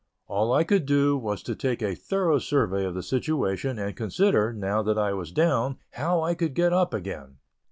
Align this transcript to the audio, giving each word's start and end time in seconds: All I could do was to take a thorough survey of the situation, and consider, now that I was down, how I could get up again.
All 0.25 0.51
I 0.51 0.63
could 0.63 0.87
do 0.87 1.15
was 1.15 1.43
to 1.43 1.53
take 1.55 1.83
a 1.83 1.93
thorough 1.93 2.39
survey 2.39 2.85
of 2.85 2.95
the 2.95 3.03
situation, 3.03 3.77
and 3.77 3.95
consider, 3.95 4.51
now 4.51 4.81
that 4.81 4.97
I 4.97 5.13
was 5.13 5.31
down, 5.31 5.77
how 5.91 6.23
I 6.23 6.33
could 6.33 6.55
get 6.55 6.73
up 6.73 6.91
again. 6.91 7.37